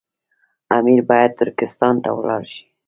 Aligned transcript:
امیر 0.77 1.01
باید 1.09 1.31
ترکستان 1.39 1.95
ته 2.03 2.09
ولاړ 2.17 2.43
شي. 2.53 2.63